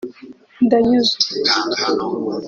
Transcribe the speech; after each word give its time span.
Ndanyuzwe 0.65 1.19